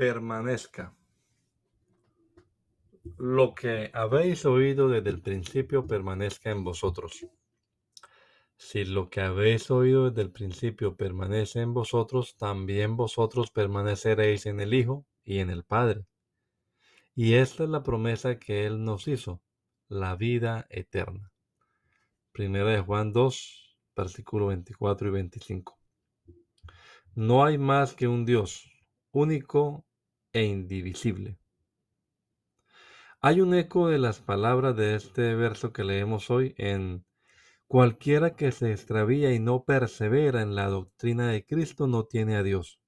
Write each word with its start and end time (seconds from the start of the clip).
Permanezca. 0.00 0.96
Lo 3.18 3.54
que 3.54 3.90
habéis 3.92 4.46
oído 4.46 4.88
desde 4.88 5.10
el 5.10 5.20
principio 5.20 5.86
permanezca 5.86 6.50
en 6.50 6.64
vosotros. 6.64 7.26
Si 8.56 8.86
lo 8.86 9.10
que 9.10 9.20
habéis 9.20 9.70
oído 9.70 10.08
desde 10.08 10.22
el 10.22 10.32
principio 10.32 10.96
permanece 10.96 11.60
en 11.60 11.74
vosotros, 11.74 12.34
también 12.38 12.96
vosotros 12.96 13.50
permaneceréis 13.50 14.46
en 14.46 14.60
el 14.60 14.72
Hijo 14.72 15.04
y 15.22 15.40
en 15.40 15.50
el 15.50 15.64
Padre. 15.64 16.06
Y 17.14 17.34
esta 17.34 17.64
es 17.64 17.68
la 17.68 17.82
promesa 17.82 18.38
que 18.38 18.64
Él 18.64 18.82
nos 18.82 19.06
hizo, 19.06 19.42
la 19.86 20.16
vida 20.16 20.66
eterna. 20.70 21.30
Primera 22.32 22.70
de 22.70 22.80
Juan 22.80 23.12
2, 23.12 23.76
versículo 23.94 24.46
24 24.46 25.08
y 25.08 25.10
25. 25.10 25.78
No 27.16 27.44
hay 27.44 27.58
más 27.58 27.92
que 27.92 28.08
un 28.08 28.24
Dios, 28.24 28.64
único 29.12 29.84
e 30.32 30.44
indivisible. 30.44 31.38
Hay 33.20 33.40
un 33.40 33.54
eco 33.54 33.88
de 33.88 33.98
las 33.98 34.20
palabras 34.20 34.76
de 34.76 34.94
este 34.94 35.34
verso 35.34 35.72
que 35.72 35.84
leemos 35.84 36.30
hoy 36.30 36.54
en 36.56 37.04
Cualquiera 37.70 38.34
que 38.34 38.50
se 38.50 38.72
extravía 38.72 39.32
y 39.32 39.38
no 39.38 39.62
persevera 39.62 40.42
en 40.42 40.56
la 40.56 40.66
doctrina 40.66 41.28
de 41.28 41.46
Cristo 41.46 41.86
no 41.86 42.02
tiene 42.02 42.34
a 42.34 42.42
Dios. 42.42 42.80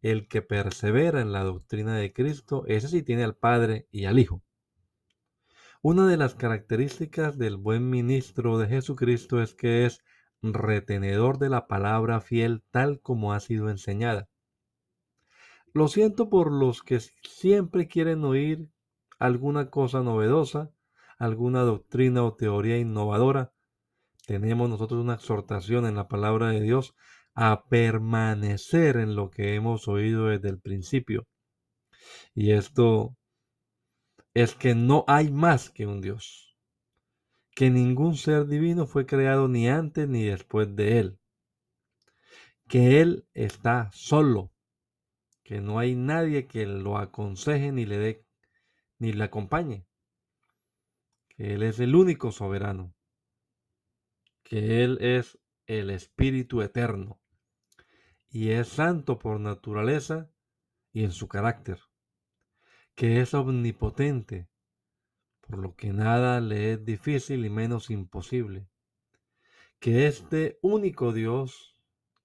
El 0.00 0.28
que 0.28 0.40
persevera 0.40 1.20
en 1.20 1.30
la 1.30 1.44
doctrina 1.44 1.94
de 1.98 2.10
Cristo, 2.14 2.64
ese 2.66 2.88
sí 2.88 3.02
tiene 3.02 3.22
al 3.22 3.36
Padre 3.36 3.86
y 3.90 4.06
al 4.06 4.18
Hijo. 4.18 4.42
Una 5.82 6.06
de 6.06 6.16
las 6.16 6.34
características 6.34 7.36
del 7.36 7.58
buen 7.58 7.90
ministro 7.90 8.56
de 8.56 8.66
Jesucristo 8.66 9.42
es 9.42 9.52
que 9.52 9.84
es 9.84 10.02
retenedor 10.40 11.36
de 11.36 11.50
la 11.50 11.66
palabra 11.66 12.22
fiel 12.22 12.62
tal 12.70 13.02
como 13.02 13.34
ha 13.34 13.40
sido 13.40 13.68
enseñada. 13.68 14.30
Lo 15.74 15.88
siento 15.88 16.30
por 16.30 16.52
los 16.52 16.84
que 16.84 17.00
siempre 17.00 17.88
quieren 17.88 18.24
oír 18.24 18.68
alguna 19.18 19.70
cosa 19.70 20.04
novedosa, 20.04 20.70
alguna 21.18 21.62
doctrina 21.62 22.22
o 22.22 22.34
teoría 22.34 22.78
innovadora. 22.78 23.52
Tenemos 24.24 24.70
nosotros 24.70 25.02
una 25.02 25.14
exhortación 25.14 25.84
en 25.84 25.96
la 25.96 26.06
palabra 26.06 26.50
de 26.50 26.60
Dios 26.60 26.94
a 27.34 27.64
permanecer 27.64 28.96
en 28.98 29.16
lo 29.16 29.30
que 29.30 29.56
hemos 29.56 29.88
oído 29.88 30.26
desde 30.26 30.48
el 30.48 30.60
principio. 30.60 31.26
Y 32.36 32.52
esto 32.52 33.16
es 34.32 34.54
que 34.54 34.76
no 34.76 35.04
hay 35.08 35.32
más 35.32 35.70
que 35.70 35.88
un 35.88 36.00
Dios, 36.00 36.56
que 37.50 37.70
ningún 37.70 38.16
ser 38.16 38.46
divino 38.46 38.86
fue 38.86 39.06
creado 39.06 39.48
ni 39.48 39.68
antes 39.68 40.08
ni 40.08 40.22
después 40.22 40.76
de 40.76 41.00
Él, 41.00 41.18
que 42.68 43.00
Él 43.00 43.26
está 43.34 43.90
solo, 43.92 44.53
que 45.44 45.60
no 45.60 45.78
hay 45.78 45.94
nadie 45.94 46.48
que 46.48 46.66
lo 46.66 46.98
aconseje 46.98 47.70
ni 47.70 47.84
le 47.86 47.98
dé 47.98 48.26
ni 48.98 49.12
le 49.12 49.24
acompañe, 49.24 49.86
que 51.28 51.54
Él 51.54 51.62
es 51.62 51.78
el 51.80 51.94
único 51.94 52.32
soberano, 52.32 52.94
que 54.42 54.82
Él 54.82 54.98
es 55.00 55.38
el 55.66 55.90
Espíritu 55.90 56.62
eterno. 56.62 57.20
Y 58.28 58.50
es 58.50 58.68
santo 58.68 59.18
por 59.18 59.38
naturaleza 59.38 60.30
y 60.92 61.04
en 61.04 61.12
su 61.12 61.28
carácter, 61.28 61.78
que 62.94 63.20
es 63.20 63.34
omnipotente, 63.34 64.48
por 65.40 65.58
lo 65.58 65.76
que 65.76 65.92
nada 65.92 66.40
le 66.40 66.72
es 66.72 66.84
difícil 66.84 67.44
y 67.44 67.50
menos 67.50 67.90
imposible, 67.90 68.66
que 69.78 70.06
este 70.06 70.58
único 70.62 71.12
Dios 71.12 71.73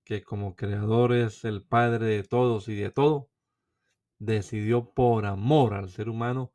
que 0.09 0.23
como 0.23 0.55
creador 0.55 1.13
es 1.13 1.45
el 1.45 1.61
Padre 1.61 2.07
de 2.07 2.23
todos 2.23 2.67
y 2.67 2.73
de 2.73 2.89
todo, 2.89 3.29
decidió 4.17 4.91
por 4.91 5.27
amor 5.27 5.75
al 5.75 5.87
ser 5.89 6.09
humano 6.09 6.51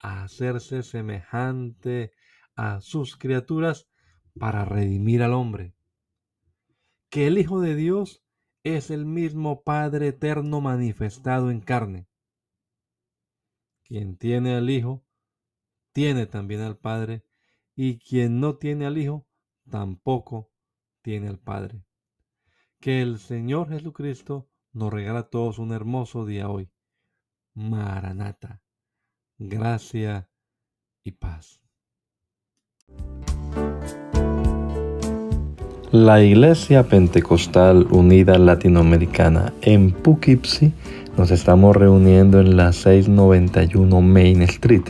hacerse 0.00 0.82
semejante 0.82 2.10
a 2.56 2.80
sus 2.80 3.16
criaturas 3.16 3.88
para 4.36 4.64
redimir 4.64 5.22
al 5.22 5.34
hombre. 5.34 5.72
Que 7.08 7.28
el 7.28 7.38
Hijo 7.38 7.60
de 7.60 7.76
Dios 7.76 8.24
es 8.64 8.90
el 8.90 9.06
mismo 9.06 9.62
Padre 9.62 10.08
eterno 10.08 10.60
manifestado 10.60 11.52
en 11.52 11.60
carne. 11.60 12.08
Quien 13.84 14.16
tiene 14.16 14.56
al 14.56 14.68
Hijo, 14.68 15.04
tiene 15.92 16.26
también 16.26 16.62
al 16.62 16.76
Padre, 16.76 17.24
y 17.76 18.00
quien 18.00 18.40
no 18.40 18.56
tiene 18.56 18.84
al 18.84 18.98
Hijo, 18.98 19.28
tampoco 19.70 20.50
tiene 21.02 21.28
al 21.28 21.38
Padre. 21.38 21.85
Que 22.80 23.02
el 23.02 23.18
Señor 23.18 23.68
Jesucristo 23.68 24.48
nos 24.72 24.92
regala 24.92 25.20
a 25.20 25.30
todos 25.30 25.58
un 25.58 25.72
hermoso 25.72 26.26
día 26.26 26.48
hoy. 26.48 26.68
Maranata. 27.54 28.62
Gracia 29.38 30.28
y 31.02 31.12
paz. 31.12 31.60
La 35.92 36.22
Iglesia 36.22 36.82
Pentecostal 36.82 37.86
Unida 37.90 38.38
Latinoamericana 38.38 39.52
en 39.62 39.92
Poughkeepsie 39.92 40.72
nos 41.16 41.30
estamos 41.30 41.74
reuniendo 41.74 42.40
en 42.40 42.56
la 42.56 42.72
691 42.72 44.02
Main 44.02 44.42
Street. 44.42 44.82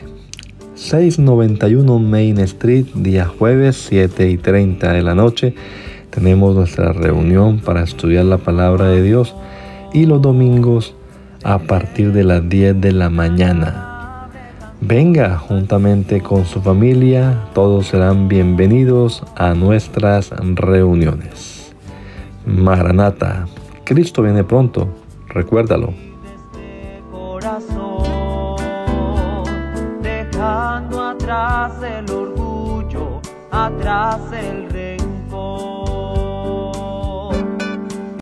691 0.74 1.98
Main 2.00 2.38
Street, 2.40 2.86
día 2.94 3.26
jueves 3.26 3.76
7 3.88 4.28
y 4.28 4.36
30 4.36 4.92
de 4.92 5.02
la 5.02 5.14
noche 5.14 5.54
tenemos 6.16 6.54
nuestra 6.54 6.94
reunión 6.94 7.58
para 7.58 7.82
estudiar 7.82 8.24
la 8.24 8.38
palabra 8.38 8.86
de 8.86 9.02
Dios 9.02 9.34
y 9.92 10.06
los 10.06 10.22
domingos 10.22 10.94
a 11.44 11.58
partir 11.58 12.10
de 12.12 12.24
las 12.24 12.48
10 12.48 12.80
de 12.80 12.92
la 12.92 13.10
mañana. 13.10 14.30
Venga 14.80 15.36
juntamente 15.36 16.22
con 16.22 16.46
su 16.46 16.62
familia, 16.62 17.38
todos 17.52 17.88
serán 17.88 18.28
bienvenidos 18.28 19.24
a 19.36 19.52
nuestras 19.52 20.30
reuniones. 20.30 21.74
Maranata, 22.46 23.46
Cristo 23.84 24.22
viene 24.22 24.42
pronto, 24.42 24.88
recuérdalo. 25.28 25.92
Dejando 30.00 31.02
atrás 31.02 31.72
el 31.82 32.10
orgullo, 32.10 33.20
atrás 33.50 34.20
el 34.32 34.70
rey 34.70 34.96